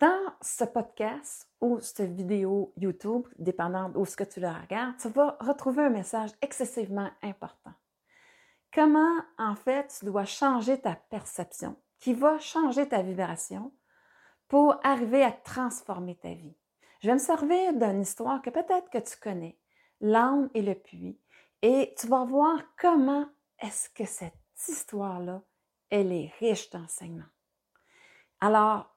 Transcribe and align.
Dans 0.00 0.34
ce 0.42 0.64
podcast 0.64 1.48
ou 1.62 1.80
cette 1.80 2.12
vidéo 2.12 2.74
YouTube, 2.76 3.26
dépendant 3.38 3.90
où 3.94 4.04
ce 4.04 4.14
que 4.14 4.24
tu 4.24 4.40
le 4.40 4.48
regardes, 4.48 4.98
tu 4.98 5.08
vas 5.08 5.38
retrouver 5.40 5.84
un 5.84 5.90
message 5.90 6.32
excessivement 6.42 7.08
important. 7.22 7.72
Comment, 8.74 9.22
en 9.38 9.54
fait, 9.54 9.96
tu 9.98 10.04
dois 10.04 10.26
changer 10.26 10.78
ta 10.78 10.96
perception, 10.96 11.76
qui 11.98 12.12
va 12.12 12.38
changer 12.38 12.86
ta 12.86 13.00
vibration 13.00 13.72
pour 14.48 14.78
arriver 14.84 15.22
à 15.22 15.32
transformer 15.32 16.16
ta 16.16 16.34
vie? 16.34 16.56
Je 17.00 17.06
vais 17.06 17.14
me 17.14 17.18
servir 17.18 17.72
d'une 17.72 18.02
histoire 18.02 18.42
que 18.42 18.50
peut-être 18.50 18.90
que 18.90 18.98
tu 18.98 19.16
connais, 19.18 19.58
l'âme 20.02 20.50
et 20.52 20.60
le 20.60 20.74
puits, 20.74 21.18
et 21.62 21.94
tu 21.96 22.06
vas 22.08 22.24
voir 22.24 22.58
comment 22.78 23.24
est-ce 23.60 23.88
que 23.88 24.04
cette 24.04 24.34
histoire-là, 24.68 25.40
elle 25.88 26.12
est 26.12 26.34
riche 26.38 26.68
d'enseignements. 26.68 27.24
Alors, 28.40 28.95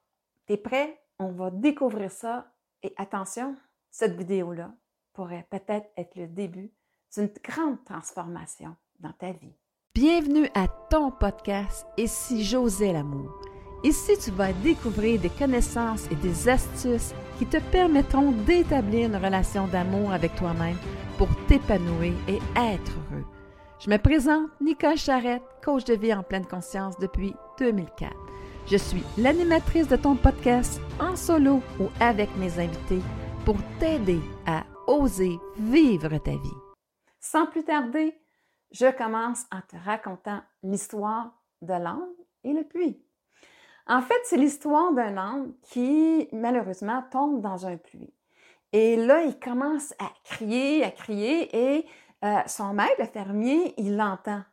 tu 0.49 0.53
es 0.53 0.57
prêt? 0.57 0.99
On 1.19 1.31
va 1.31 1.51
découvrir 1.51 2.09
ça. 2.09 2.47
Et 2.81 2.93
attention, 2.97 3.55
cette 3.91 4.17
vidéo-là 4.17 4.71
pourrait 5.13 5.45
peut-être 5.49 5.87
être 5.95 6.15
le 6.15 6.27
début 6.27 6.71
d'une 7.15 7.29
grande 7.43 7.83
transformation 7.85 8.75
dans 8.99 9.13
ta 9.13 9.31
vie. 9.31 9.53
Bienvenue 9.93 10.49
à 10.55 10.67
ton 10.89 11.11
podcast 11.11 11.85
Ici 11.97 12.43
José 12.43 12.93
l'amour. 12.93 13.31
Ici, 13.83 14.13
tu 14.23 14.31
vas 14.31 14.51
découvrir 14.51 15.21
des 15.21 15.29
connaissances 15.29 16.09
et 16.11 16.15
des 16.15 16.49
astuces 16.49 17.13
qui 17.37 17.45
te 17.45 17.57
permettront 17.71 18.31
d'établir 18.31 19.07
une 19.07 19.23
relation 19.23 19.67
d'amour 19.67 20.11
avec 20.11 20.35
toi-même 20.35 20.77
pour 21.17 21.29
t'épanouir 21.47 22.13
et 22.27 22.39
être 22.57 22.91
heureux. 23.11 23.25
Je 23.79 23.89
me 23.89 23.97
présente 23.97 24.49
Nicole 24.59 24.97
Charrette, 24.97 25.43
coach 25.63 25.85
de 25.85 25.93
vie 25.93 26.13
en 26.13 26.23
pleine 26.23 26.45
conscience 26.45 26.97
depuis 26.97 27.33
2004. 27.59 28.28
Je 28.71 28.77
suis 28.77 29.03
l'animatrice 29.17 29.87
de 29.87 29.95
ton 29.95 30.15
podcast 30.15 30.79
en 30.99 31.15
solo 31.15 31.63
ou 31.79 31.87
avec 31.99 32.29
mes 32.37 32.59
invités 32.59 33.01
pour 33.43 33.55
t'aider 33.79 34.19
à 34.45 34.63
oser 34.85 35.39
vivre 35.57 36.15
ta 36.19 36.31
vie. 36.31 36.59
Sans 37.19 37.47
plus 37.47 37.63
tarder, 37.63 38.15
je 38.69 38.95
commence 38.95 39.45
en 39.51 39.61
te 39.61 39.75
racontant 39.83 40.41
l'histoire 40.61 41.31
de 41.63 41.73
l'âme 41.73 42.13
et 42.43 42.53
le 42.53 42.63
puits. 42.63 43.03
En 43.87 44.03
fait, 44.03 44.19
c'est 44.25 44.37
l'histoire 44.37 44.93
d'un 44.93 45.17
âme 45.17 45.53
qui, 45.63 46.29
malheureusement, 46.31 47.03
tombe 47.11 47.41
dans 47.41 47.65
un 47.65 47.77
puits. 47.77 48.13
Et 48.71 48.97
là, 48.97 49.23
il 49.23 49.39
commence 49.39 49.93
à 49.97 50.11
crier, 50.23 50.83
à 50.83 50.91
crier, 50.91 51.49
et 51.57 51.87
euh, 52.23 52.37
son 52.45 52.75
maître, 52.75 52.97
le 52.99 53.05
fermier, 53.05 53.73
il 53.77 53.97
l'entend. 53.97 54.43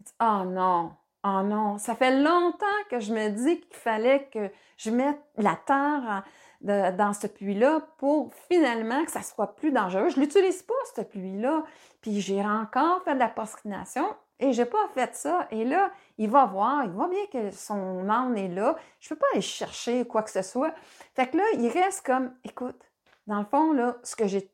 Il 0.00 0.06
dit 0.06 0.12
Oh 0.18 0.44
non, 0.46 0.92
oh 1.26 1.42
non, 1.42 1.78
ça 1.78 1.94
fait 1.94 2.22
longtemps 2.22 2.66
que 2.90 3.00
je 3.00 3.12
me 3.12 3.28
dis 3.30 3.60
qu'il 3.60 3.76
fallait 3.76 4.28
que 4.32 4.50
je 4.76 4.90
mette 4.90 5.20
la 5.36 5.56
terre 5.66 6.24
dans 6.60 7.12
ce 7.12 7.26
puits-là 7.26 7.80
pour 7.98 8.32
finalement 8.48 9.04
que 9.04 9.10
ça 9.10 9.22
soit 9.22 9.56
plus 9.56 9.72
dangereux. 9.72 10.08
Je 10.08 10.20
l'utilise 10.20 10.62
pas, 10.62 10.74
ce 10.94 11.02
puits-là. 11.02 11.64
Puis 12.00 12.20
j'ai 12.20 12.44
encore 12.44 13.02
fait 13.02 13.14
de 13.14 13.18
la 13.18 13.28
postrination 13.28 14.06
et 14.38 14.52
j'ai 14.52 14.64
pas 14.64 14.88
fait 14.94 15.14
ça. 15.14 15.46
Et 15.50 15.64
là, 15.64 15.90
il 16.18 16.30
va 16.30 16.46
voir, 16.46 16.84
il 16.84 16.90
voit 16.90 17.08
bien 17.08 17.26
que 17.32 17.50
son 17.50 18.08
âme 18.08 18.36
est 18.36 18.48
là. 18.48 18.76
Je 19.00 19.08
peux 19.10 19.16
pas 19.16 19.26
aller 19.32 19.42
chercher 19.42 20.06
quoi 20.06 20.22
que 20.22 20.30
ce 20.30 20.42
soit. 20.42 20.74
Fait 21.14 21.28
que 21.28 21.36
là, 21.36 21.44
il 21.54 21.68
reste 21.68 22.04
comme, 22.06 22.32
écoute, 22.44 22.80
dans 23.26 23.40
le 23.40 23.46
fond, 23.46 23.72
là, 23.72 23.96
ce 24.02 24.16
que 24.16 24.26
j'ai 24.26 24.50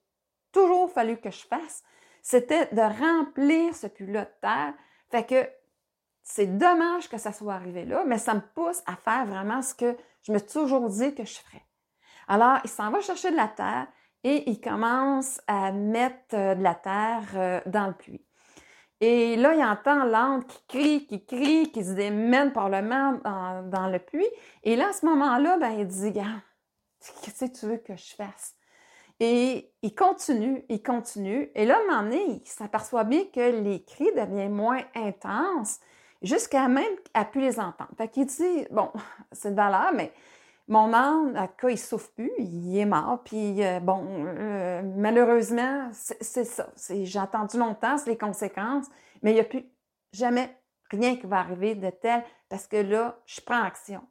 toujours 0.52 0.90
fallu 0.90 1.16
que 1.18 1.30
je 1.30 1.46
fasse, 1.46 1.82
c'était 2.22 2.66
de 2.72 2.80
remplir 2.80 3.74
ce 3.74 3.86
puits-là 3.86 4.24
de 4.24 4.30
terre. 4.40 4.74
Fait 5.10 5.24
que 5.24 5.48
c'est 6.22 6.58
dommage 6.58 7.08
que 7.08 7.18
ça 7.18 7.32
soit 7.32 7.54
arrivé 7.54 7.84
là, 7.84 8.04
mais 8.06 8.18
ça 8.18 8.34
me 8.34 8.40
pousse 8.54 8.82
à 8.86 8.96
faire 8.96 9.26
vraiment 9.26 9.62
ce 9.62 9.74
que 9.74 9.96
je 10.22 10.32
me 10.32 10.40
toujours 10.40 10.88
dit 10.88 11.14
que 11.14 11.24
je 11.24 11.34
ferais. 11.34 11.64
Alors, 12.28 12.58
il 12.64 12.70
s'en 12.70 12.90
va 12.90 13.00
chercher 13.00 13.30
de 13.30 13.36
la 13.36 13.48
terre 13.48 13.88
et 14.24 14.48
il 14.48 14.60
commence 14.60 15.40
à 15.46 15.72
mettre 15.72 16.34
euh, 16.34 16.54
de 16.54 16.62
la 16.62 16.74
terre 16.74 17.24
euh, 17.34 17.60
dans 17.66 17.88
le 17.88 17.94
puits. 17.94 18.24
Et 19.00 19.34
là, 19.34 19.54
il 19.54 19.64
entend 19.64 20.04
l'âne 20.04 20.44
qui 20.44 20.64
crie, 20.68 21.06
qui 21.06 21.26
crie, 21.26 21.72
qui 21.72 21.84
se 21.84 21.92
démène 21.92 22.52
par 22.52 22.68
le 22.68 22.82
mal 22.82 23.20
dans, 23.68 23.88
le 23.88 23.98
puits. 23.98 24.30
Et 24.62 24.76
là, 24.76 24.90
à 24.90 24.92
ce 24.92 25.04
moment-là, 25.06 25.58
ben, 25.58 25.70
il 25.70 25.88
dit, 25.88 26.12
qu'est-ce 26.12 27.46
que 27.46 27.58
tu 27.58 27.66
veux 27.66 27.78
que 27.78 27.96
je 27.96 28.14
fasse? 28.14 28.54
Et 29.18 29.72
il 29.82 29.92
continue, 29.96 30.64
il 30.68 30.84
continue. 30.84 31.50
Et 31.56 31.66
là, 31.66 31.78
à 31.78 31.80
un 31.80 31.84
moment 31.84 32.02
donné, 32.04 32.42
il 32.44 32.48
s'aperçoit 32.48 33.02
bien 33.02 33.24
que 33.24 33.60
les 33.62 33.82
cris 33.82 34.10
deviennent 34.16 34.54
moins 34.54 34.82
intenses 34.94 35.80
jusqu'à 36.22 36.68
même 36.68 36.94
à 37.14 37.24
plus 37.24 37.40
les 37.40 37.58
entendre. 37.58 37.90
Fait 37.96 38.08
qu'il 38.08 38.26
dit, 38.26 38.66
bon, 38.70 38.90
c'est 39.32 39.50
de 39.50 39.56
valeur, 39.56 39.92
mais 39.94 40.12
mon 40.68 40.92
âme, 40.92 41.34
à 41.36 41.48
cas, 41.48 41.68
il 41.70 41.78
souffre 41.78 42.10
plus, 42.12 42.30
il 42.38 42.78
est 42.78 42.86
mort, 42.86 43.20
puis 43.24 43.64
euh, 43.64 43.80
bon, 43.80 44.04
euh, 44.08 44.82
malheureusement, 44.96 45.88
c'est 45.92 46.44
ça. 46.44 46.68
J'ai 46.88 47.18
attendu 47.18 47.58
longtemps, 47.58 47.98
c'est 47.98 48.10
les 48.10 48.18
conséquences, 48.18 48.86
mais 49.22 49.32
il 49.32 49.34
n'y 49.34 49.40
a 49.40 49.44
plus 49.44 49.64
jamais 50.12 50.56
rien 50.90 51.16
qui 51.16 51.26
va 51.26 51.38
arriver 51.38 51.74
de 51.74 51.90
tel 51.90 52.22
parce 52.48 52.66
que 52.66 52.76
là, 52.76 53.18
je 53.26 53.40
prends 53.40 53.62
action. 53.62 54.02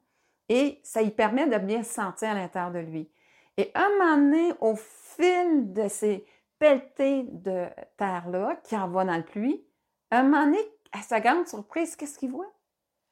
Et 0.48 0.80
ça 0.82 1.02
lui 1.02 1.10
permet 1.10 1.46
de 1.46 1.58
bien 1.58 1.82
se 1.82 1.94
sentir 1.94 2.30
à 2.30 2.34
l'intérieur 2.34 2.72
de 2.72 2.80
lui. 2.80 3.10
Et 3.56 3.70
un 3.74 3.88
moment 3.98 4.16
donné, 4.16 4.52
au 4.60 4.74
fil 4.76 5.72
de 5.72 5.88
ces 5.88 6.26
pelletées 6.58 7.24
de 7.30 7.66
terre-là 7.96 8.56
qui 8.64 8.76
en 8.76 8.88
va 8.88 9.04
dans 9.04 9.16
le 9.16 9.22
puits, 9.22 9.64
un 10.10 10.24
moment 10.24 10.44
donné, 10.44 10.58
à 10.92 11.02
sa 11.02 11.20
grande 11.20 11.48
surprise, 11.48 11.96
qu'est-ce 11.96 12.18
qu'il 12.18 12.30
voit? 12.30 12.52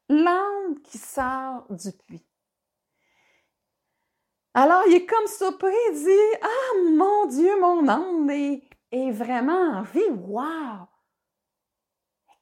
L'âme 0.09 0.81
qui 0.83 0.99
sort 0.99 1.67
du 1.71 1.93
puits. 1.93 2.27
Alors, 4.55 4.83
il 4.89 4.95
est 4.95 5.07
comme 5.07 5.27
surpris, 5.27 5.73
il 5.93 6.05
dit 6.05 6.39
Ah 6.43 6.95
mon 6.97 7.27
Dieu, 7.27 7.61
mon 7.61 7.89
âme 7.89 8.31
est, 8.31 9.11
vraiment 9.13 9.79
en 9.79 9.83
vie. 9.83 10.11
Wow! 10.11 10.89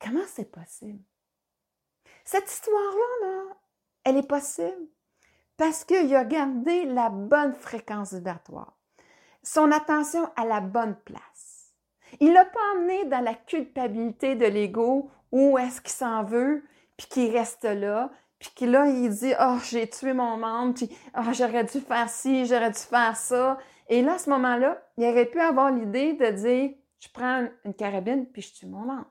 comment 0.00 0.24
c'est 0.26 0.50
possible? 0.50 1.02
Cette 2.24 2.50
histoire-là, 2.50 3.26
là, 3.28 3.56
elle 4.04 4.16
est 4.16 4.28
possible 4.28 4.88
parce 5.56 5.84
qu'il 5.84 6.14
a 6.14 6.24
gardé 6.24 6.84
la 6.84 7.10
bonne 7.10 7.52
fréquence 7.52 8.14
vibratoire, 8.14 8.78
son 9.42 9.72
attention 9.72 10.30
à 10.36 10.44
la 10.44 10.60
bonne 10.60 10.96
place. 11.04 11.74
Il 12.20 12.32
l'a 12.32 12.44
pas 12.44 12.74
emmené 12.74 13.04
dans 13.06 13.20
la 13.20 13.34
culpabilité 13.34 14.34
de 14.34 14.46
l'ego 14.46 15.10
où 15.32 15.58
est-ce 15.58 15.80
qu'il 15.80 15.90
s'en 15.90 16.24
veut, 16.24 16.64
puis 16.96 17.06
qu'il 17.06 17.36
reste 17.36 17.64
là, 17.64 18.10
puis 18.38 18.50
que 18.54 18.64
là, 18.64 18.86
il 18.86 19.10
dit 19.10 19.32
Oh, 19.40 19.56
j'ai 19.68 19.88
tué 19.88 20.12
mon 20.12 20.36
membre, 20.36 20.74
puis 20.74 20.96
oh, 21.16 21.32
j'aurais 21.32 21.64
dû 21.64 21.80
faire 21.80 22.08
ci, 22.08 22.46
j'aurais 22.46 22.70
dû 22.70 22.78
faire 22.78 23.16
ça. 23.16 23.58
Et 23.88 24.02
là, 24.02 24.14
à 24.14 24.18
ce 24.18 24.30
moment-là, 24.30 24.82
il 24.96 25.04
aurait 25.04 25.26
pu 25.26 25.40
avoir 25.40 25.70
l'idée 25.70 26.14
de 26.14 26.30
dire 26.30 26.70
Je 27.00 27.08
prends 27.12 27.48
une 27.64 27.74
carabine, 27.74 28.26
puis 28.26 28.42
je 28.42 28.54
tue 28.54 28.66
mon 28.66 28.80
membre. 28.80 29.10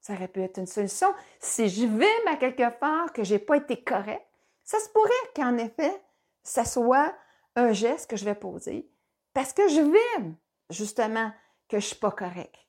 Ça 0.00 0.14
aurait 0.14 0.28
pu 0.28 0.42
être 0.42 0.58
une 0.58 0.66
solution. 0.66 1.08
Si 1.38 1.68
je 1.68 1.86
vais 1.86 2.28
à 2.28 2.36
quelque 2.36 2.70
part 2.78 3.12
que 3.12 3.22
j'ai 3.22 3.38
pas 3.38 3.56
été 3.56 3.82
correct, 3.82 4.26
ça 4.64 4.78
se 4.80 4.88
pourrait 4.88 5.10
qu'en 5.34 5.56
effet, 5.58 6.02
ça 6.42 6.64
soit 6.64 7.14
un 7.54 7.72
geste 7.72 8.10
que 8.10 8.16
je 8.16 8.24
vais 8.24 8.34
poser 8.34 8.90
parce 9.32 9.52
que 9.52 9.68
je 9.68 9.80
vais 9.80 10.32
justement 10.70 11.32
que 11.68 11.78
je 11.78 11.86
suis 11.86 11.96
pas 11.96 12.10
correct. 12.10 12.61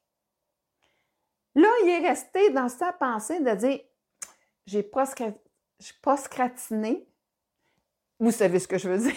Il 1.83 1.89
est 1.89 2.07
resté 2.07 2.49
dans 2.51 2.69
sa 2.69 2.93
pensée 2.93 3.39
de 3.39 3.51
dire 3.51 3.79
j'ai 4.65 4.83
post-cratiné. 6.01 7.07
Vous 8.19 8.31
savez 8.31 8.59
ce 8.59 8.67
que 8.67 8.77
je 8.77 8.89
veux 8.89 8.97
dire. 8.97 9.13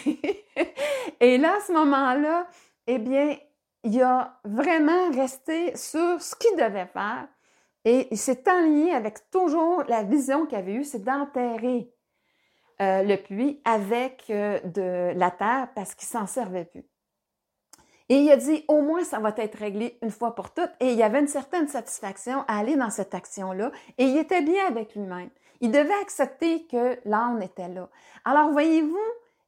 Et 1.21 1.39
là, 1.39 1.57
à 1.57 1.61
ce 1.61 1.73
moment-là, 1.73 2.49
eh 2.87 2.99
bien, 2.99 3.37
il 3.85 4.03
a 4.03 4.41
vraiment 4.45 5.11
resté 5.13 5.77
sur 5.77 6.21
ce 6.21 6.35
qu'il 6.35 6.57
devait 6.57 6.87
faire 6.87 7.29
et 7.85 8.09
il 8.11 8.19
s'est 8.19 8.43
enligné 8.51 8.93
avec 8.93 9.31
toujours 9.31 9.85
la 9.85 10.03
vision 10.03 10.47
qu'il 10.47 10.59
avait 10.59 10.75
eue, 10.75 10.85
c'est 10.85 11.05
d'enterrer 11.05 11.89
euh, 12.83 13.05
le 13.05 13.17
puits 13.17 13.61
avec 13.65 14.25
euh, 14.29 14.59
de 14.65 15.17
la 15.17 15.31
terre 15.31 15.69
parce 15.75 15.95
qu'il 15.95 16.09
s'en 16.09 16.27
servait 16.27 16.65
plus. 16.65 16.85
Et 18.09 18.19
il 18.19 18.31
a 18.31 18.37
dit, 18.37 18.65
au 18.69 18.83
moins, 18.83 19.03
ça 19.03 19.19
va 19.19 19.35
être 19.37 19.59
réglé 19.59 19.99
une 20.03 20.11
fois 20.11 20.35
pour 20.35 20.55
toutes. 20.55 20.71
Et 20.81 20.93
il 20.93 20.99
y 20.99 21.03
avait 21.03 21.21
une 21.21 21.29
certaine 21.29 21.67
satisfaction 21.67 22.45
à 22.47 22.59
aller 22.59 22.77
dans 22.77 22.91
cette 22.91 23.15
action-là. 23.15 23.73
Et 23.99 24.05
il 24.05 24.17
était 24.17 24.43
bien 24.43 24.67
avec 24.67 24.95
lui-même. 24.95 25.31
Il 25.61 25.71
devait 25.71 26.01
accepter 26.03 26.67
que 26.67 26.99
l'âne 27.05 27.43
était 27.43 27.69
là. 27.69 27.89
Alors, 28.25 28.51
voyez-vous, 28.51 28.97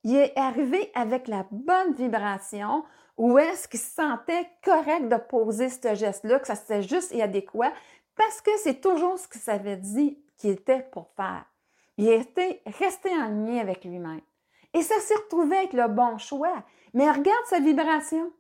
il 0.05 0.17
est 0.17 0.37
arrivé 0.37 0.91
avec 0.95 1.29
la 1.29 1.47
bonne 1.51 1.93
vibration 1.95 2.85
où 3.17 3.37
est-ce 3.39 3.67
qu'il 3.69 3.81
se 3.81 3.95
sentait 3.95 4.49
correct 4.65 5.09
de 5.09 5.17
poser 5.17 5.69
ce 5.69 5.95
geste-là, 5.95 6.39
que 6.39 6.47
ça 6.47 6.55
c'était 6.55 6.83
juste 6.83 7.13
et 7.13 7.21
adéquat, 7.21 7.73
parce 8.17 8.41
que 8.41 8.51
c'est 8.59 8.81
toujours 8.81 9.19
ce 9.19 9.27
qu'il 9.29 9.41
s'avait 9.41 9.77
dit 9.77 10.19
qu'il 10.37 10.51
était 10.51 10.87
pour 10.93 11.09
faire. 11.17 11.45
Il 11.97 12.09
était 12.09 12.63
resté 12.79 13.11
en 13.11 13.29
lien 13.29 13.59
avec 13.59 13.85
lui-même. 13.85 14.21
Et 14.73 14.83
ça 14.83 14.99
s'est 15.01 15.17
retrouvé 15.17 15.57
avec 15.57 15.73
le 15.73 15.89
bon 15.89 16.17
choix. 16.19 16.63
Mais 16.95 17.11
regarde 17.11 17.45
sa 17.47 17.59
vibration. 17.59 18.31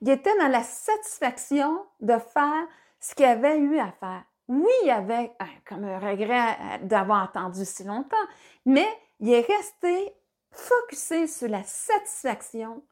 Il 0.00 0.10
était 0.10 0.36
dans 0.38 0.48
la 0.48 0.62
satisfaction 0.62 1.84
de 2.00 2.18
faire 2.18 2.66
ce 3.00 3.14
qu'il 3.14 3.26
avait 3.26 3.58
eu 3.58 3.78
à 3.78 3.92
faire. 3.92 4.24
Oui, 4.48 4.72
il 4.84 4.90
avait 4.90 5.32
comme 5.66 5.84
un 5.84 5.98
regret 5.98 6.80
d'avoir 6.82 7.24
attendu 7.24 7.64
si 7.64 7.84
longtemps, 7.84 8.16
mais 8.66 8.86
il 9.20 9.32
est 9.32 9.46
resté 9.46 10.14
focusé 10.50 11.26
sur 11.26 11.48
la 11.48 11.62
satisfaction 11.62 12.82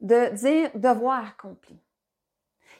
de 0.00 0.34
dire 0.34 0.70
devoir 0.74 1.26
accompli. 1.26 1.78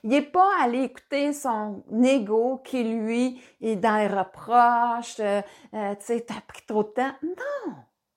Il 0.02 0.10
n'est 0.10 0.22
pas 0.22 0.50
allé 0.60 0.82
écouter 0.82 1.32
son 1.32 1.84
ego 2.02 2.58
qui, 2.64 2.82
lui, 2.82 3.40
est 3.60 3.76
dans 3.76 3.96
les 3.96 4.08
reproches, 4.08 5.20
euh, 5.20 5.40
euh, 5.74 5.94
tu 5.94 6.06
sais, 6.06 6.20
t'as 6.22 6.40
pris 6.40 6.62
trop 6.66 6.82
de 6.82 6.88
temps. 6.88 7.14
Non, 7.22 7.74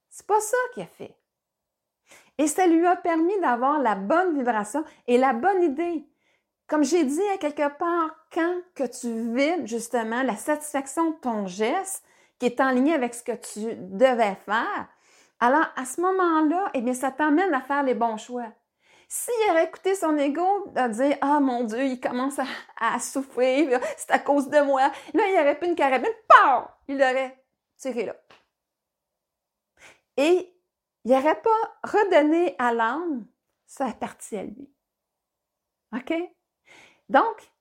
c'est 0.09 0.25
pas 0.25 0.39
ça 0.39 0.57
qu'il 0.73 0.83
a 0.83 0.87
fait. 0.87 1.15
Et 2.37 2.47
ça 2.47 2.67
lui 2.67 2.85
a 2.85 2.95
permis 2.95 3.39
d'avoir 3.39 3.79
la 3.79 3.95
bonne 3.95 4.37
vibration 4.37 4.83
et 5.07 5.17
la 5.17 5.33
bonne 5.33 5.63
idée. 5.63 6.05
Comme 6.67 6.83
j'ai 6.83 7.03
dit 7.03 7.27
à 7.33 7.37
quelque 7.37 7.69
part, 7.77 8.09
quand 8.33 8.55
que 8.73 8.83
tu 8.83 9.35
vis 9.35 9.67
justement 9.67 10.23
la 10.23 10.35
satisfaction 10.35 11.11
de 11.11 11.15
ton 11.17 11.45
geste 11.45 12.03
qui 12.39 12.47
est 12.47 12.59
en 12.59 12.71
ligne 12.71 12.93
avec 12.93 13.13
ce 13.13 13.23
que 13.23 13.31
tu 13.31 13.75
devais 13.75 14.35
faire, 14.45 14.87
alors 15.39 15.67
à 15.75 15.85
ce 15.85 16.01
moment-là, 16.01 16.71
eh 16.73 16.81
bien, 16.81 16.93
ça 16.93 17.11
t'amène 17.11 17.53
à 17.53 17.61
faire 17.61 17.83
les 17.83 17.93
bons 17.93 18.17
choix. 18.17 18.51
S'il 19.07 19.51
aurait 19.51 19.65
écouté 19.65 19.93
son 19.93 20.17
ego, 20.17 20.71
à 20.75 20.89
dire 20.89 21.17
Ah 21.21 21.39
mon 21.39 21.63
Dieu, 21.63 21.85
il 21.85 21.99
commence 21.99 22.39
à, 22.79 22.99
souffrir, 22.99 23.79
c'est 23.97 24.11
à 24.11 24.19
cause 24.19 24.49
de 24.49 24.59
moi. 24.61 24.91
Là, 25.13 25.23
il 25.29 25.39
aurait 25.39 25.59
pu 25.59 25.67
une 25.67 25.75
carabine, 25.75 26.09
PAM! 26.27 26.67
Il 26.87 26.95
aurait 26.95 27.37
tiré 27.77 28.05
là. 28.05 28.15
Et 30.17 30.54
il 31.05 31.11
n'aurait 31.11 31.41
pas 31.41 31.77
redonné 31.83 32.55
à 32.57 32.73
l'âme 32.73 33.25
sa 33.65 33.91
partie 33.93 34.37
à 34.37 34.43
lui. 34.43 34.69
OK? 35.95 36.13
Donc, 37.09 37.51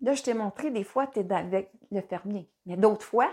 là, 0.00 0.14
je 0.14 0.22
t'ai 0.22 0.34
montré, 0.34 0.70
des 0.70 0.84
fois, 0.84 1.06
tu 1.06 1.20
es 1.20 1.32
avec 1.32 1.70
le 1.90 2.00
fermier, 2.00 2.50
mais 2.66 2.76
d'autres 2.76 3.06
fois, 3.06 3.30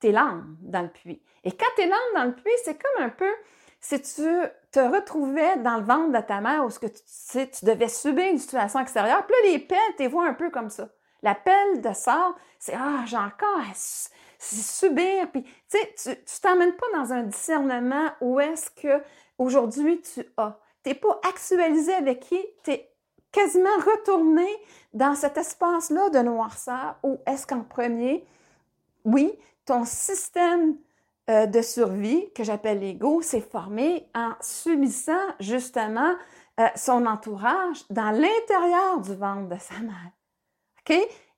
tu 0.00 0.08
es 0.08 0.12
l'âme 0.12 0.56
dans 0.60 0.82
le 0.82 0.88
puits. 0.88 1.22
Et 1.44 1.52
quand 1.52 1.66
tu 1.76 1.82
es 1.82 1.86
l'âme 1.86 1.98
dans 2.14 2.24
le 2.24 2.34
puits, 2.34 2.50
c'est 2.64 2.80
comme 2.80 3.04
un 3.04 3.10
peu 3.10 3.30
si 3.80 4.00
tu 4.00 4.22
te 4.70 4.80
retrouvais 4.80 5.58
dans 5.58 5.76
le 5.76 5.84
ventre 5.84 6.12
de 6.12 6.24
ta 6.24 6.40
mère 6.40 6.64
où 6.64 6.70
ce 6.70 6.78
que 6.78 6.86
tu 6.86 7.64
devais 7.64 7.88
subir 7.88 8.30
une 8.30 8.38
situation 8.38 8.80
extérieure, 8.80 9.26
puis 9.26 9.34
là, 9.42 9.52
les 9.52 9.58
pelles, 9.58 9.78
tu 9.98 10.06
vois 10.06 10.26
un 10.26 10.34
peu 10.34 10.50
comme 10.50 10.70
ça. 10.70 10.88
La 11.22 11.34
pelle 11.34 11.80
de 11.80 11.92
sort, 11.92 12.34
c'est 12.58 12.74
Ah, 12.74 13.04
j'ai 13.06 13.16
encore 13.16 13.58
à 13.58 13.74
subir. 14.42 15.30
Puis, 15.30 15.42
tu 15.42 15.78
sais, 15.96 16.22
tu 16.24 16.40
t'emmènes 16.40 16.74
pas 16.74 16.86
dans 16.94 17.12
un 17.12 17.22
discernement 17.22 18.10
où 18.20 18.40
est-ce 18.40 18.70
que 18.70 19.02
aujourd'hui 19.38 20.00
tu 20.00 20.24
as. 20.36 20.58
Tu 20.84 20.94
pas 20.94 21.20
actualisé 21.28 21.94
avec 21.94 22.20
qui, 22.20 22.40
tu 22.64 22.72
es 22.72 22.90
quasiment 23.30 23.76
retourné 23.78 24.46
dans 24.92 25.14
cet 25.14 25.38
espace-là 25.38 26.10
de 26.10 26.18
noirceur 26.18 26.96
où 27.02 27.18
est-ce 27.26 27.46
qu'en 27.46 27.62
premier, 27.62 28.26
oui, 29.04 29.32
ton 29.64 29.84
système 29.84 30.76
euh, 31.30 31.46
de 31.46 31.62
survie, 31.62 32.30
que 32.34 32.44
j'appelle 32.44 32.80
l'ego, 32.80 33.22
s'est 33.22 33.40
formé 33.40 34.08
en 34.14 34.32
subissant 34.40 35.24
justement 35.38 36.14
euh, 36.60 36.66
son 36.76 37.06
entourage 37.06 37.84
dans 37.90 38.10
l'intérieur 38.10 39.00
du 39.00 39.14
ventre 39.14 39.48
de 39.48 39.58
sa 39.60 39.78
mère. 39.80 40.10
OK? 40.80 40.90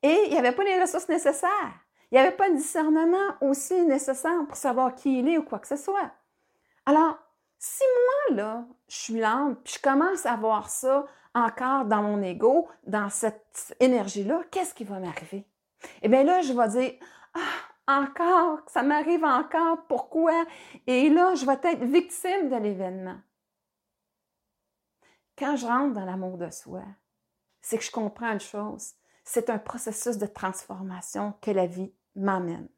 Et 0.02 0.20
il 0.26 0.30
n'y 0.30 0.38
avait 0.38 0.52
pas 0.52 0.64
les 0.64 0.80
ressources 0.80 1.08
nécessaires. 1.08 1.83
Il 2.10 2.14
n'y 2.14 2.18
avait 2.18 2.36
pas 2.36 2.48
le 2.48 2.56
discernement 2.56 3.34
aussi 3.40 3.82
nécessaire 3.82 4.46
pour 4.46 4.56
savoir 4.56 4.94
qui 4.94 5.18
il 5.18 5.28
est 5.28 5.38
ou 5.38 5.42
quoi 5.42 5.58
que 5.58 5.68
ce 5.68 5.76
soit. 5.76 6.10
Alors, 6.86 7.18
si 7.58 7.82
moi, 8.28 8.36
là, 8.36 8.66
je 8.88 8.96
suis 8.96 9.20
lente, 9.20 9.58
puis 9.64 9.74
je 9.74 9.82
commence 9.82 10.26
à 10.26 10.36
voir 10.36 10.68
ça 10.68 11.06
encore 11.34 11.86
dans 11.86 12.02
mon 12.02 12.22
ego, 12.22 12.68
dans 12.86 13.10
cette 13.10 13.74
énergie-là, 13.80 14.42
qu'est-ce 14.50 14.74
qui 14.74 14.84
va 14.84 14.98
m'arriver? 15.00 15.46
Eh 16.02 16.08
bien 16.08 16.24
là, 16.24 16.40
je 16.42 16.52
vais 16.52 16.68
dire, 16.68 16.98
ah, 17.34 18.00
encore, 18.02 18.60
ça 18.68 18.82
m'arrive 18.82 19.24
encore, 19.24 19.86
pourquoi? 19.88 20.44
Et 20.86 21.10
là, 21.10 21.34
je 21.34 21.44
vais 21.44 21.58
être 21.62 21.84
victime 21.84 22.48
de 22.48 22.56
l'événement. 22.56 23.16
Quand 25.36 25.56
je 25.56 25.66
rentre 25.66 25.94
dans 25.94 26.04
l'amour 26.04 26.38
de 26.38 26.50
soi, 26.50 26.82
c'est 27.60 27.78
que 27.78 27.84
je 27.84 27.90
comprends 27.90 28.32
une 28.32 28.40
chose, 28.40 28.92
c'est 29.24 29.50
un 29.50 29.58
processus 29.58 30.18
de 30.18 30.26
transformation 30.26 31.34
que 31.40 31.50
la 31.50 31.66
vie 31.66 31.92
m'amène. 32.14 32.68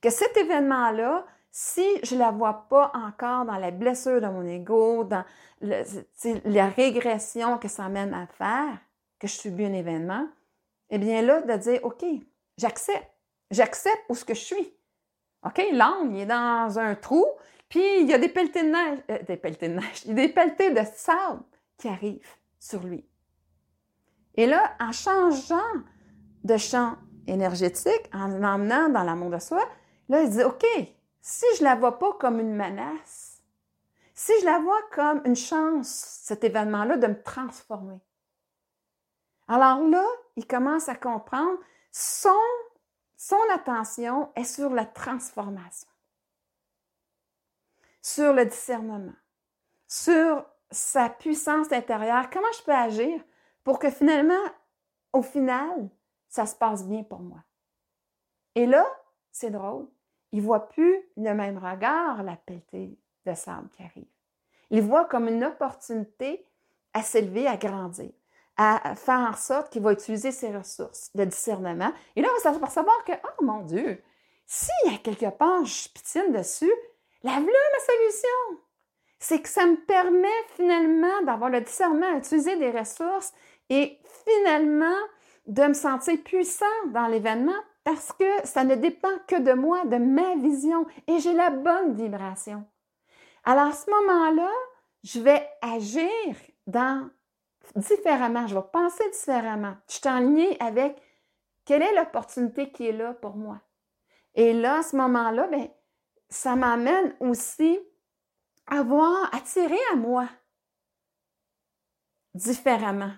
Que 0.00 0.10
cet 0.10 0.36
événement-là, 0.36 1.24
si 1.50 1.84
je 2.02 2.14
ne 2.14 2.20
la 2.20 2.30
vois 2.30 2.68
pas 2.68 2.90
encore 2.94 3.44
dans 3.44 3.56
la 3.56 3.70
blessure 3.70 4.20
de 4.20 4.26
mon 4.26 4.46
ego, 4.46 5.04
dans 5.04 5.24
la 5.60 6.68
régression 6.68 7.58
que 7.58 7.68
ça 7.68 7.86
amène 7.86 8.14
à 8.14 8.26
faire, 8.26 8.78
que 9.18 9.26
je 9.26 9.32
subis 9.32 9.64
un 9.64 9.72
événement, 9.72 10.28
eh 10.90 10.98
bien 10.98 11.22
là, 11.22 11.42
de 11.42 11.56
dire, 11.56 11.80
OK, 11.84 12.04
j'accepte. 12.56 13.10
J'accepte 13.50 14.04
où 14.08 14.14
que 14.14 14.34
je 14.34 14.40
suis. 14.40 14.74
OK, 15.44 15.62
l'angle, 15.72 16.14
il 16.14 16.20
est 16.22 16.26
dans 16.26 16.78
un 16.78 16.94
trou, 16.94 17.24
puis 17.68 18.00
il 18.00 18.08
y 18.08 18.14
a 18.14 18.18
des 18.18 18.28
pelletés 18.28 18.62
de 18.62 18.68
neige, 18.68 18.98
euh, 19.10 19.18
des 19.22 19.36
pelletés 19.36 19.68
de 19.68 19.74
neige, 19.74 20.06
des 20.06 20.28
pelletés 20.28 20.70
de 20.70 20.82
sable 20.94 21.42
qui 21.78 21.88
arrivent 21.88 22.36
sur 22.58 22.82
lui. 22.82 23.04
Et 24.38 24.46
là, 24.46 24.76
en 24.78 24.92
changeant 24.92 25.82
de 26.44 26.56
champ 26.56 26.96
énergétique, 27.26 28.08
en 28.12 28.28
l'emmenant 28.28 28.88
dans 28.88 29.02
l'amour 29.02 29.30
de 29.30 29.40
soi, 29.40 29.68
là, 30.08 30.22
il 30.22 30.30
dit, 30.30 30.44
OK, 30.44 30.64
si 31.20 31.44
je 31.58 31.64
la 31.64 31.74
vois 31.74 31.98
pas 31.98 32.12
comme 32.20 32.38
une 32.38 32.54
menace, 32.54 33.42
si 34.14 34.30
je 34.40 34.44
la 34.44 34.60
vois 34.60 34.80
comme 34.92 35.22
une 35.24 35.34
chance, 35.34 35.88
cet 36.22 36.44
événement-là, 36.44 36.98
de 36.98 37.08
me 37.08 37.20
transformer. 37.20 37.98
Alors 39.48 39.80
là, 39.80 40.06
il 40.36 40.46
commence 40.46 40.88
à 40.88 40.94
comprendre 40.94 41.58
son, 41.90 42.30
son 43.16 43.40
attention 43.52 44.30
est 44.36 44.44
sur 44.44 44.70
la 44.70 44.84
transformation, 44.84 45.88
sur 48.02 48.32
le 48.32 48.44
discernement, 48.44 49.16
sur 49.88 50.46
sa 50.70 51.08
puissance 51.08 51.72
intérieure. 51.72 52.30
Comment 52.30 52.52
je 52.56 52.62
peux 52.62 52.72
agir? 52.72 53.20
Pour 53.68 53.78
que 53.78 53.90
finalement, 53.90 54.46
au 55.12 55.20
final, 55.20 55.90
ça 56.26 56.46
se 56.46 56.54
passe 56.54 56.86
bien 56.86 57.02
pour 57.02 57.18
moi. 57.20 57.36
Et 58.54 58.64
là, 58.64 58.86
c'est 59.30 59.50
drôle, 59.50 59.86
il 60.32 60.40
voit 60.40 60.70
plus 60.70 60.96
le 61.18 61.34
même 61.34 61.58
regard 61.58 62.22
la 62.22 62.36
pelletée 62.36 62.98
de 63.26 63.34
sable 63.34 63.68
qui 63.76 63.82
arrive. 63.82 64.08
Il 64.70 64.80
voit 64.80 65.04
comme 65.04 65.28
une 65.28 65.44
opportunité 65.44 66.46
à 66.94 67.02
s'élever, 67.02 67.46
à 67.46 67.58
grandir, 67.58 68.10
à 68.56 68.94
faire 68.94 69.18
en 69.18 69.34
sorte 69.34 69.70
qu'il 69.70 69.82
va 69.82 69.92
utiliser 69.92 70.32
ses 70.32 70.56
ressources, 70.56 71.14
de 71.14 71.26
discernement. 71.26 71.92
Et 72.16 72.22
là, 72.22 72.28
on 72.46 72.52
va 72.52 72.70
savoir 72.70 73.04
que, 73.04 73.12
oh 73.12 73.44
mon 73.44 73.60
Dieu, 73.64 74.02
s'il 74.46 74.90
y 74.90 74.94
a 74.94 74.98
quelque 74.98 75.28
part, 75.28 75.66
je 75.66 75.90
pitine 75.90 76.32
dessus, 76.32 76.72
la 77.22 77.32
voilà 77.32 77.44
ma 77.44 77.84
solution. 77.84 78.62
C'est 79.18 79.42
que 79.42 79.48
ça 79.50 79.66
me 79.66 79.76
permet 79.76 80.28
finalement 80.54 81.20
d'avoir 81.26 81.50
le 81.50 81.60
discernement 81.60 82.14
à 82.14 82.18
utiliser 82.18 82.56
des 82.56 82.70
ressources 82.70 83.34
et 83.70 83.98
finalement 84.24 84.96
de 85.46 85.62
me 85.62 85.74
sentir 85.74 86.22
puissant 86.22 86.66
dans 86.88 87.06
l'événement 87.06 87.60
parce 87.84 88.12
que 88.12 88.46
ça 88.46 88.64
ne 88.64 88.74
dépend 88.74 89.16
que 89.26 89.40
de 89.40 89.52
moi, 89.52 89.84
de 89.86 89.96
ma 89.96 90.36
vision, 90.36 90.86
et 91.06 91.20
j'ai 91.20 91.32
la 91.32 91.48
bonne 91.48 91.94
vibration. 91.94 92.66
Alors 93.44 93.68
à 93.68 93.72
ce 93.72 93.90
moment-là, 93.90 94.50
je 95.04 95.20
vais 95.20 95.48
agir 95.62 96.10
différemment, 97.76 98.46
je 98.46 98.54
vais 98.54 98.66
penser 98.70 99.04
différemment. 99.10 99.74
Je 99.88 99.94
suis 99.94 100.08
en 100.08 100.20
lien 100.20 100.50
avec 100.60 101.00
quelle 101.64 101.82
est 101.82 101.96
l'opportunité 101.96 102.70
qui 102.70 102.88
est 102.88 102.92
là 102.92 103.14
pour 103.14 103.36
moi. 103.36 103.60
Et 104.34 104.52
là, 104.52 104.80
à 104.80 104.82
ce 104.82 104.96
moment-là, 104.96 105.46
ben, 105.48 105.68
ça 106.28 106.56
m'amène 106.56 107.14
aussi 107.20 107.78
à 108.66 108.82
voir, 108.82 109.34
attirer 109.34 109.78
à 109.92 109.96
moi 109.96 110.28
différemment. 112.34 113.12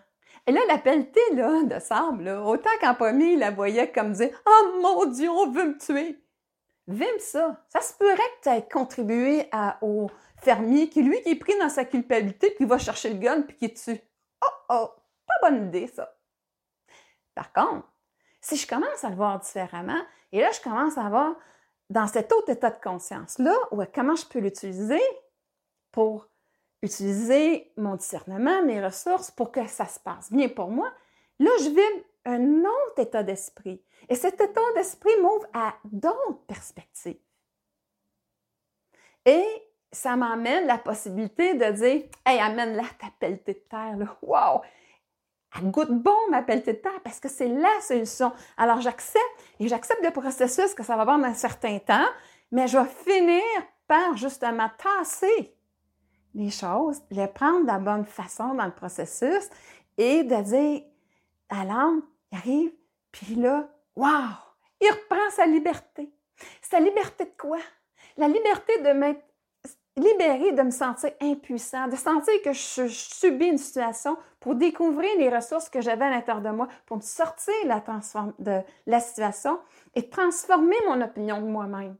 Et 0.47 0.53
là, 0.53 0.61
la 0.69 0.79
pelletée 0.79 1.35
là, 1.35 1.63
de 1.63 1.79
sable, 1.79 2.29
autant 2.29 2.71
qu'en 2.81 2.95
premier, 2.95 3.33
il 3.33 3.39
la 3.39 3.51
voyait 3.51 3.91
comme 3.93 4.13
dire 4.13 4.31
Oh 4.47 4.79
mon 4.81 5.07
Dieu, 5.07 5.31
on 5.31 5.51
veut 5.51 5.67
me 5.67 5.79
tuer. 5.79 6.19
Vime 6.87 7.19
ça. 7.19 7.65
Ça 7.69 7.81
se 7.81 7.95
pourrait 7.95 8.17
que 8.17 8.43
tu 8.43 8.49
aies 8.49 8.69
contribué 8.69 9.49
au 9.81 10.11
fermier 10.39 10.89
qui, 10.89 11.03
lui, 11.03 11.23
qui 11.23 11.31
est 11.31 11.37
pris 11.37 11.57
dans 11.59 11.69
sa 11.69 11.85
culpabilité, 11.85 12.51
puis 12.51 12.65
va 12.65 12.79
chercher 12.79 13.11
le 13.11 13.19
gun, 13.19 13.43
puis 13.43 13.57
qui 13.57 13.73
tue. 13.75 14.01
Oh 14.43 14.49
oh, 14.71 14.91
pas 15.27 15.51
bonne 15.51 15.69
idée, 15.69 15.87
ça. 15.87 16.13
Par 17.35 17.53
contre, 17.53 17.87
si 18.41 18.57
je 18.57 18.67
commence 18.67 19.05
à 19.05 19.11
le 19.11 19.17
voir 19.17 19.39
différemment, 19.41 20.01
et 20.33 20.41
là, 20.41 20.51
je 20.51 20.61
commence 20.61 20.99
à 20.99 21.09
voir 21.09 21.37
dans 21.91 22.07
cet 22.07 22.33
autre 22.33 22.51
état 22.51 22.71
de 22.71 22.81
conscience-là, 22.81 23.55
comment 23.95 24.17
je 24.17 24.27
peux 24.27 24.39
l'utiliser 24.39 25.03
pour 25.93 26.29
utiliser 26.83 27.73
mon 27.77 27.97
discernement, 27.97 28.63
mes 28.63 28.85
ressources 28.85 29.31
pour 29.31 29.53
que 29.53 29.67
ça 29.67 29.87
se 29.87 30.01
passe 30.01 30.33
bien 30.33 30.49
pour 30.49 30.69
moi, 30.69 30.93
là, 31.39 31.51
je 31.61 31.71
vis 31.71 32.05
un 32.25 32.61
autre 32.61 32.99
état 32.99 33.23
d'esprit. 33.23 33.83
Et 34.09 34.15
cet 34.15 34.41
état 34.41 34.61
d'esprit 34.75 35.17
m'ouvre 35.21 35.47
à 35.53 35.75
d'autres 35.85 36.45
perspectives. 36.47 37.19
Et 39.25 39.45
ça 39.93 40.17
m'amène 40.17 40.67
la 40.67 40.79
possibilité 40.79 41.55
de 41.55 41.71
dire 41.73 42.03
Hey, 42.25 42.41
amène-la 42.41 42.85
ta 42.99 43.09
pelletée 43.19 43.55
de 43.55 43.69
terre, 43.69 43.97
là. 43.97 44.17
Wow! 44.23 44.63
Elle 45.57 45.71
goûte 45.71 45.91
bon 45.91 46.17
ma 46.31 46.43
pelletée 46.43 46.75
de 46.75 46.79
terre 46.79 47.01
parce 47.03 47.19
que 47.19 47.29
c'est 47.29 47.49
la 47.49 47.81
solution. 47.81 48.33
Alors 48.57 48.81
j'accepte 48.81 49.25
et 49.59 49.67
j'accepte 49.67 50.05
le 50.05 50.13
processus 50.13 50.75
que 50.75 50.85
ça 50.85 50.97
va 50.97 51.05
prendre 51.05 51.25
un 51.25 51.35
certain 51.35 51.79
temps, 51.81 52.07
mais 52.53 52.69
je 52.69 52.79
vais 52.79 52.89
finir 53.05 53.43
par 53.89 54.17
justement 54.17 54.71
tasser 54.79 55.57
les 56.35 56.51
choses, 56.51 57.01
les 57.11 57.27
prendre 57.27 57.63
de 57.63 57.67
la 57.67 57.79
bonne 57.79 58.05
façon 58.05 58.55
dans 58.55 58.67
le 58.67 58.75
processus 58.75 59.49
et 59.99 60.23
de 60.23 60.43
dire 60.43 60.83
à 61.49 61.65
il 61.65 62.39
arrive, 62.39 62.73
puis 63.11 63.35
là, 63.35 63.69
wow, 63.97 64.31
il 64.81 64.91
reprend 64.91 65.31
sa 65.31 65.47
liberté. 65.47 66.11
Sa 66.63 66.81
liberté 66.81 67.25
de 67.25 67.33
quoi? 67.37 67.59
La 68.17 68.29
liberté 68.29 68.81
de 68.83 68.93
m'être 68.93 69.25
libérée, 69.97 70.53
de 70.53 70.63
me 70.63 70.71
sentir 70.71 71.11
impuissant, 71.21 71.89
de 71.89 71.97
sentir 71.97 72.33
que 72.43 72.53
je, 72.53 72.87
subis 72.89 73.47
une 73.47 73.59
situation 73.59 74.17
pour 74.39 74.55
découvrir 74.55 75.11
les 75.19 75.29
ressources 75.29 75.69
que 75.69 75.81
j'avais 75.81 76.05
à 76.05 76.11
l'intérieur 76.11 76.43
de 76.43 76.51
moi, 76.51 76.69
pour 76.87 76.97
me 76.97 77.03
sortir 77.03 77.55
de 78.39 78.61
la 78.87 79.01
situation 79.01 79.61
et 79.95 80.09
transformer 80.09 80.77
mon 80.87 81.01
opinion 81.03 81.41
de 81.41 81.47
moi-même. 81.47 81.97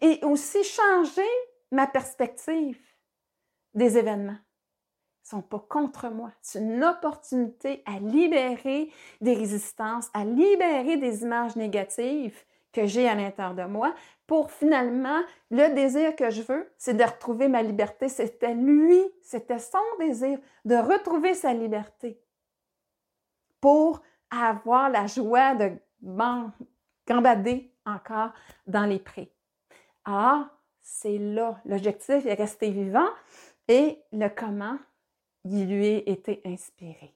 Et 0.00 0.20
aussi 0.24 0.62
changer 0.62 1.22
ma 1.70 1.86
perspective 1.86 2.80
des 3.74 3.98
événements. 3.98 4.38
Sont 5.22 5.42
pas 5.42 5.64
contre 5.68 6.08
moi. 6.08 6.32
C'est 6.42 6.60
une 6.60 6.82
opportunité 6.82 7.82
à 7.86 7.98
libérer 8.00 8.90
des 9.20 9.34
résistances, 9.34 10.08
à 10.12 10.24
libérer 10.24 10.96
des 10.96 11.22
images 11.22 11.56
négatives 11.56 12.44
que 12.72 12.86
j'ai 12.86 13.08
à 13.08 13.14
l'intérieur 13.14 13.54
de 13.54 13.64
moi 13.64 13.94
pour 14.30 14.52
finalement, 14.52 15.20
le 15.50 15.74
désir 15.74 16.14
que 16.14 16.30
je 16.30 16.42
veux, 16.42 16.72
c'est 16.78 16.94
de 16.94 17.02
retrouver 17.02 17.48
ma 17.48 17.64
liberté. 17.64 18.08
C'était 18.08 18.54
lui, 18.54 19.02
c'était 19.22 19.58
son 19.58 19.78
désir 19.98 20.38
de 20.64 20.76
retrouver 20.76 21.34
sa 21.34 21.52
liberté 21.52 22.22
pour 23.60 24.00
avoir 24.30 24.88
la 24.88 25.08
joie 25.08 25.56
de 25.56 25.72
gambader 27.08 27.74
encore 27.84 28.32
dans 28.68 28.84
les 28.84 29.00
prés. 29.00 29.32
C'est 30.82 31.18
là. 31.18 31.60
L'objectif 31.64 32.26
est 32.26 32.34
rester 32.34 32.70
vivant 32.70 33.08
et 33.68 33.98
le 34.12 34.28
comment 34.28 34.78
il 35.44 35.68
lui 35.68 35.86
a 35.86 36.10
été 36.10 36.40
inspiré. 36.44 37.14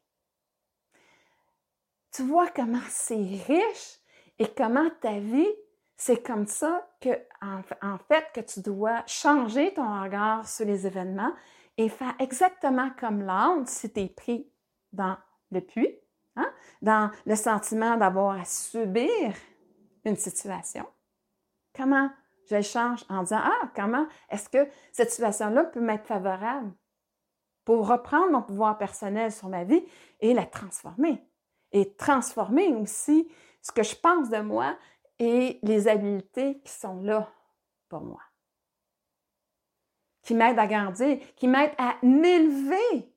Tu 2.12 2.22
vois 2.22 2.48
comment 2.48 2.78
c'est 2.88 3.14
riche 3.16 3.98
et 4.38 4.46
comment 4.46 4.88
ta 5.00 5.18
vie, 5.18 5.52
c'est 5.96 6.22
comme 6.22 6.46
ça 6.46 6.88
que, 7.00 7.10
en, 7.42 7.98
fait, 8.08 8.26
que 8.34 8.40
tu 8.40 8.60
dois 8.60 9.02
changer 9.06 9.74
ton 9.74 10.02
regard 10.02 10.48
sur 10.48 10.64
les 10.64 10.86
événements 10.86 11.32
et 11.76 11.88
faire 11.88 12.14
exactement 12.18 12.90
comme 12.98 13.22
l'âne 13.22 13.66
si 13.66 13.92
tu 13.92 14.00
es 14.00 14.08
pris 14.08 14.48
dans 14.92 15.16
le 15.50 15.60
puits, 15.60 15.98
hein, 16.36 16.52
dans 16.82 17.10
le 17.26 17.34
sentiment 17.36 17.96
d'avoir 17.96 18.38
à 18.38 18.44
subir 18.44 19.34
une 20.04 20.16
situation. 20.16 20.86
Comment 21.74 22.10
je 22.48 22.60
change 22.62 23.04
en 23.08 23.22
disant, 23.22 23.40
ah, 23.42 23.70
comment 23.74 24.06
est-ce 24.30 24.48
que 24.48 24.68
cette 24.92 25.10
situation-là 25.10 25.64
peut 25.64 25.80
m'être 25.80 26.06
favorable 26.06 26.72
pour 27.64 27.88
reprendre 27.88 28.32
mon 28.32 28.42
pouvoir 28.42 28.78
personnel 28.78 29.32
sur 29.32 29.48
ma 29.48 29.64
vie 29.64 29.82
et 30.20 30.34
la 30.34 30.44
transformer. 30.44 31.22
Et 31.72 31.94
transformer 31.94 32.68
aussi 32.74 33.28
ce 33.62 33.72
que 33.72 33.82
je 33.82 33.96
pense 33.96 34.28
de 34.28 34.40
moi 34.40 34.76
et 35.18 35.58
les 35.62 35.88
habiletés 35.88 36.60
qui 36.60 36.72
sont 36.72 37.02
là 37.02 37.32
pour 37.88 38.02
moi. 38.02 38.20
Qui 40.22 40.34
m'aident 40.34 40.58
à 40.58 40.66
grandir, 40.66 41.18
qui 41.36 41.48
m'aident 41.48 41.74
à 41.78 41.96
m'élever 42.02 43.12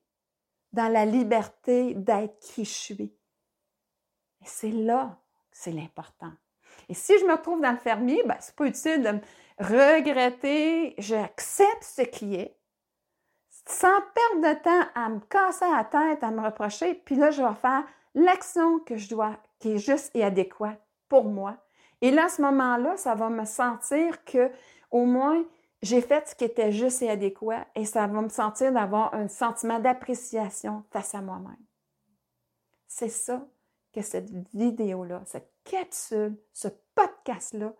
dans 0.72 0.92
la 0.92 1.04
liberté 1.04 1.94
d'être 1.94 2.38
qui 2.40 2.64
je 2.64 2.70
suis. 2.70 3.14
Et 4.40 4.46
c'est 4.46 4.70
là 4.70 5.18
que 5.50 5.56
c'est 5.56 5.72
l'important. 5.72 6.32
Et 6.88 6.94
si 6.94 7.18
je 7.18 7.24
me 7.24 7.32
retrouve 7.32 7.60
dans 7.60 7.72
le 7.72 7.78
fermier, 7.78 8.22
ben, 8.24 8.36
c'est 8.40 8.54
pas 8.54 8.66
utile 8.66 9.02
de 9.02 9.10
me 9.12 9.20
regretter. 9.58 10.94
J'accepte 10.98 11.82
ce 11.82 12.02
qui 12.02 12.36
est. 12.36 12.56
Sans 13.66 14.00
perdre 14.14 14.54
de 14.54 14.62
temps 14.62 14.88
à 14.94 15.08
me 15.10 15.20
casser 15.20 15.66
la 15.70 15.84
tête, 15.84 16.22
à 16.22 16.30
me 16.30 16.40
reprocher, 16.40 16.94
puis 16.94 17.16
là, 17.16 17.30
je 17.30 17.42
vais 17.42 17.54
faire 17.54 17.84
l'action 18.14 18.78
que 18.80 18.96
je 18.96 19.10
dois, 19.10 19.36
qui 19.58 19.72
est 19.72 19.78
juste 19.78 20.10
et 20.14 20.24
adéquate 20.24 20.80
pour 21.08 21.24
moi. 21.24 21.56
Et 22.00 22.10
là, 22.10 22.26
à 22.26 22.28
ce 22.28 22.40
moment-là, 22.42 22.96
ça 22.96 23.14
va 23.14 23.28
me 23.28 23.44
sentir 23.44 24.24
que, 24.24 24.50
au 24.90 25.04
moins, 25.04 25.44
j'ai 25.82 26.00
fait 26.00 26.28
ce 26.28 26.34
qui 26.34 26.44
était 26.44 26.72
juste 26.72 27.02
et 27.02 27.10
adéquat 27.10 27.66
et 27.74 27.84
ça 27.84 28.06
va 28.06 28.20
me 28.20 28.28
sentir 28.28 28.72
d'avoir 28.72 29.14
un 29.14 29.28
sentiment 29.28 29.78
d'appréciation 29.78 30.84
face 30.90 31.14
à 31.14 31.20
moi-même. 31.20 31.56
C'est 32.88 33.08
ça 33.08 33.46
que 33.92 34.02
cette 34.02 34.30
vidéo-là, 34.54 35.22
cette 35.26 35.52
capsule, 35.68 36.36
ce 36.52 36.68
podcast-là, 36.94 37.72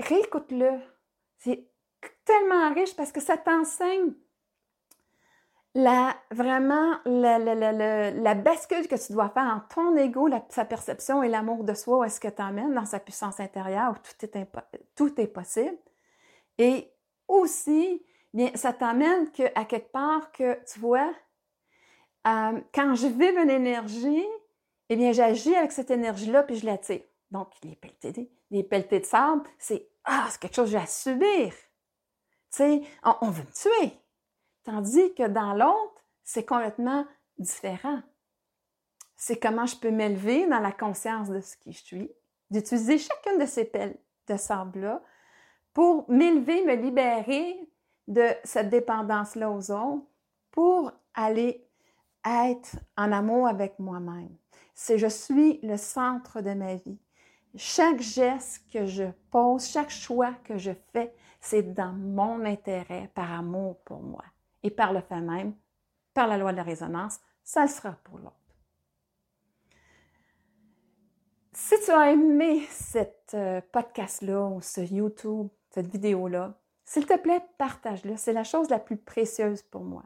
réécoute-le. 0.00 0.80
C'est 1.38 1.66
tellement 2.24 2.72
riche 2.74 2.96
parce 2.96 3.12
que 3.12 3.20
ça 3.20 3.36
t'enseigne 3.36 4.12
la, 5.74 6.16
vraiment 6.30 6.98
la, 7.04 8.34
bascule 8.34 8.86
que 8.86 8.94
tu 8.94 9.12
dois 9.12 9.28
faire 9.28 9.42
en 9.42 9.60
ton 9.74 9.96
ego, 9.96 10.28
sa 10.48 10.64
perception 10.64 11.22
et 11.22 11.28
l'amour 11.28 11.64
de 11.64 11.74
soi, 11.74 11.98
où 11.98 12.04
est-ce 12.04 12.20
que 12.20 12.28
tu 12.28 12.42
emmènes 12.42 12.74
dans 12.74 12.84
sa 12.84 13.00
puissance 13.00 13.40
intérieure, 13.40 13.92
où 13.92 14.26
tout 14.94 15.20
est, 15.20 15.26
possible. 15.26 15.76
Et 16.58 16.92
aussi, 17.26 18.04
bien, 18.32 18.50
ça 18.54 18.72
t'amène 18.72 19.28
à 19.54 19.64
quelque 19.64 19.90
part 19.90 20.30
que, 20.30 20.58
tu 20.64 20.78
vois, 20.78 21.12
euh, 22.26 22.60
quand 22.72 22.94
je 22.94 23.08
vive 23.08 23.36
une 23.36 23.50
énergie, 23.50 24.24
eh 24.88 24.96
bien, 24.96 25.12
j'agis 25.12 25.54
avec 25.54 25.72
cette 25.72 25.90
énergie-là, 25.90 26.42
puis 26.42 26.56
je 26.56 26.66
l'attire. 26.66 27.02
Donc, 27.30 27.48
les 27.62 27.74
pelletés, 27.74 28.30
les 28.50 28.62
pelletés 28.62 29.00
de 29.00 29.04
sable, 29.04 29.42
c'est 29.58 29.88
Ah, 30.04 30.26
c'est 30.30 30.40
quelque 30.40 30.54
chose 30.54 30.66
que 30.66 30.72
j'ai 30.72 30.82
à 30.82 30.86
subir. 30.86 31.52
Tu 31.52 32.58
sais, 32.58 32.82
on, 33.02 33.30
veut 33.30 33.42
me 33.42 33.52
tuer. 33.52 33.92
Tandis 34.62 35.14
que 35.14 35.26
dans 35.26 35.54
l'autre, 35.54 36.02
c'est 36.22 36.46
complètement 36.46 37.06
différent. 37.38 38.00
C'est 39.16 39.38
comment 39.38 39.66
je 39.66 39.76
peux 39.76 39.90
m'élever 39.90 40.46
dans 40.46 40.60
la 40.60 40.72
conscience 40.72 41.28
de 41.28 41.40
ce 41.40 41.56
qui 41.56 41.72
je 41.72 41.82
suis, 41.82 42.10
d'utiliser 42.50 42.98
chacune 42.98 43.38
de 43.38 43.46
ces 43.46 43.64
pelles 43.64 43.96
de 44.28 44.36
sable-là 44.36 45.02
pour 45.72 46.08
m'élever, 46.08 46.64
me 46.64 46.74
libérer 46.74 47.58
de 48.06 48.28
cette 48.44 48.68
dépendance-là 48.68 49.50
aux 49.50 49.70
autres, 49.70 50.06
pour 50.50 50.92
aller 51.14 51.66
être 52.24 52.76
en 52.96 53.10
amour 53.10 53.48
avec 53.48 53.78
moi-même. 53.78 54.36
C'est 54.74 54.98
je 54.98 55.06
suis 55.06 55.60
le 55.62 55.76
centre 55.76 56.40
de 56.40 56.52
ma 56.52 56.74
vie. 56.74 56.98
Chaque 57.56 58.00
geste 58.00 58.68
que 58.72 58.86
je 58.86 59.04
pose, 59.30 59.66
chaque 59.66 59.90
choix 59.90 60.34
que 60.44 60.58
je 60.58 60.72
fais, 60.92 61.14
c'est 61.40 61.74
dans 61.74 61.92
mon 61.92 62.44
intérêt, 62.44 63.10
par 63.14 63.30
amour 63.32 63.78
pour 63.84 64.02
moi. 64.02 64.24
Et 64.62 64.70
par 64.70 64.92
le 64.92 65.00
fait 65.00 65.20
même, 65.20 65.54
par 66.14 66.26
la 66.26 66.38
loi 66.38 66.52
de 66.52 66.56
la 66.56 66.62
résonance, 66.62 67.20
ça 67.44 67.62
le 67.62 67.68
sera 67.68 67.92
pour 68.04 68.18
l'autre. 68.18 68.34
Si 71.52 71.76
tu 71.84 71.92
as 71.92 72.10
aimé 72.10 72.66
cette 72.68 73.32
euh, 73.34 73.60
podcast-là 73.70 74.46
ou 74.46 74.60
ce 74.60 74.80
YouTube, 74.80 75.48
cette 75.70 75.86
vidéo-là, 75.86 76.58
s'il 76.84 77.06
te 77.06 77.16
plaît, 77.16 77.42
partage-le. 77.58 78.16
C'est 78.16 78.32
la 78.32 78.44
chose 78.44 78.68
la 78.70 78.78
plus 78.78 78.96
précieuse 78.96 79.62
pour 79.62 79.84
moi. 79.84 80.04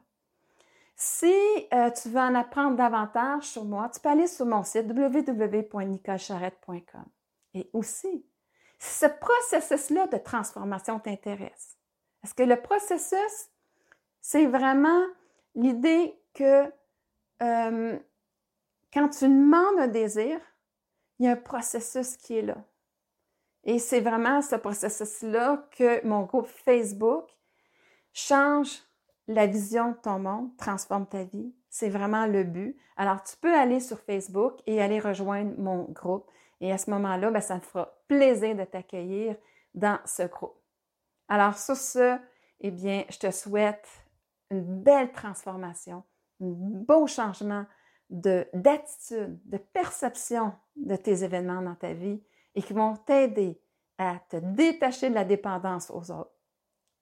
Si 1.00 1.33
euh, 1.73 1.93
tu 1.93 2.09
veux 2.09 2.19
en 2.19 2.35
apprendre 2.35 2.76
davantage 2.76 3.45
sur 3.45 3.64
moi, 3.64 3.88
tu 3.88 4.00
peux 4.00 4.09
aller 4.09 4.26
sur 4.26 4.47
mon 4.47 4.64
site 4.64 4.88
www.nicolecharette.com. 4.88 7.05
Et 7.55 7.71
aussi, 7.73 8.26
si 8.81 8.99
ce 8.99 9.07
processus-là 9.07 10.09
de 10.09 10.19
transformation 10.19 10.99
t'intéresse, 10.99 11.78
est-ce 12.25 12.35
que 12.35 12.43
le 12.43 12.61
processus, 12.61 13.49
c'est 14.21 14.47
vraiment 14.47 15.05
l'idée 15.55 16.21
que 16.35 16.64
euh, 17.43 17.97
quand 18.93 19.09
tu 19.09 19.28
demandes 19.28 19.78
un 19.78 19.87
désir, 19.87 20.40
il 21.21 21.26
y 21.26 21.28
a 21.28 21.33
un 21.33 21.37
processus 21.37 22.17
qui 22.17 22.38
est 22.38 22.43
là. 22.43 22.57
Et 23.62 23.78
c'est 23.78 24.00
vraiment 24.00 24.43
ce 24.43 24.57
processus-là 24.57 25.69
que 25.71 26.05
mon 26.05 26.23
groupe 26.23 26.49
Facebook 26.49 27.28
change 28.12 28.83
la 29.29 29.47
vision 29.47 29.91
de 29.91 29.97
ton 29.97 30.19
monde, 30.19 30.57
transforme 30.57 31.07
ta 31.07 31.23
vie. 31.23 31.55
C'est 31.69 31.91
vraiment 31.91 32.27
le 32.27 32.45
but. 32.45 32.77
Alors, 32.97 33.23
tu 33.23 33.37
peux 33.37 33.55
aller 33.55 33.79
sur 33.79 34.01
Facebook 34.01 34.59
et 34.67 34.83
aller 34.83 34.99
rejoindre 34.99 35.53
mon 35.59 35.85
groupe. 35.85 36.29
Et 36.61 36.73
à 36.73 36.79
ce 36.79 36.91
moment-là, 36.91 37.31
ben, 37.31 37.41
ça 37.41 37.57
me 37.57 37.61
fera 37.61 37.95
plaisir 38.09 38.57
de 38.57 38.65
t'accueillir 38.65 39.37
dans 39.75 39.99
ce 40.07 40.23
groupe. 40.25 40.57
Alors, 41.29 41.57
sur 41.59 41.77
ce, 41.77 42.19
eh 42.61 42.71
bien, 42.71 43.05
je 43.11 43.19
te 43.19 43.31
souhaite 43.31 43.87
une 44.51 44.83
belle 44.83 45.13
transformation, 45.13 46.03
un 46.41 46.47
beau 46.49 47.07
changement 47.07 47.67
d'attitude, 48.11 49.39
de, 49.45 49.59
perception 49.59 50.55
de 50.77 50.97
tes 50.97 51.23
événements 51.23 51.61
dans 51.61 51.75
ta 51.75 51.93
vie 51.93 52.23
et 52.55 52.63
qui 52.63 52.73
vont 52.73 52.97
t'aider 52.97 53.61
à 53.99 54.19
te 54.31 54.37
détacher 54.37 55.11
de 55.11 55.15
la 55.15 55.25
dépendance 55.25 55.91
aux 55.91 56.11
autres 56.11 56.33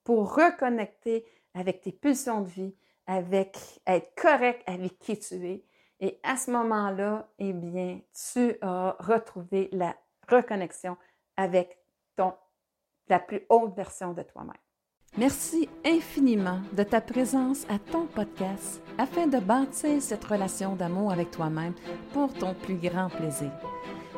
pour 0.02 0.34
reconnecter 0.34 1.24
avec 1.56 1.80
tes 1.80 1.92
pulsions 1.92 2.42
de 2.42 2.48
vie, 2.48 2.74
avec, 3.06 3.58
être 3.86 4.14
correct 4.14 4.62
avec 4.66 4.98
qui 4.98 5.18
tu 5.18 5.34
es. 5.46 5.64
Et 6.00 6.20
à 6.22 6.36
ce 6.36 6.50
moment-là, 6.50 7.28
eh 7.38 7.52
bien, 7.52 8.00
tu 8.12 8.56
as 8.60 8.96
retrouvé 9.00 9.68
la 9.72 9.96
reconnexion 10.28 10.96
avec 11.36 11.78
ton, 12.16 12.34
la 13.08 13.18
plus 13.18 13.42
haute 13.48 13.74
version 13.74 14.12
de 14.12 14.22
toi-même. 14.22 14.52
Merci 15.16 15.68
infiniment 15.84 16.60
de 16.74 16.82
ta 16.82 17.00
présence 17.00 17.64
à 17.70 17.78
ton 17.78 18.04
podcast 18.04 18.82
afin 18.98 19.26
de 19.26 19.38
bâtir 19.38 20.02
cette 20.02 20.24
relation 20.24 20.76
d'amour 20.76 21.10
avec 21.10 21.30
toi-même 21.30 21.72
pour 22.12 22.34
ton 22.34 22.52
plus 22.52 22.76
grand 22.76 23.08
plaisir. 23.08 23.50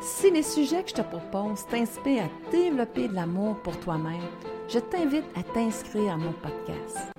Si 0.01 0.29
les 0.29 0.43
sujets 0.43 0.83
que 0.83 0.89
je 0.89 0.95
te 0.95 1.01
propose 1.01 1.65
t'inspirent 1.67 2.25
à 2.25 2.51
développer 2.51 3.07
de 3.07 3.13
l'amour 3.13 3.61
pour 3.61 3.79
toi-même, 3.79 4.19
je 4.67 4.79
t'invite 4.79 5.25
à 5.37 5.43
t'inscrire 5.43 6.13
à 6.13 6.17
mon 6.17 6.33
podcast. 6.33 7.18